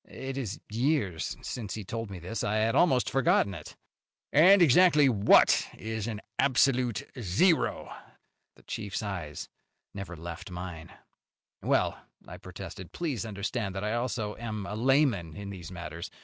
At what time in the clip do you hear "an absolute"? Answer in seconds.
6.07-7.03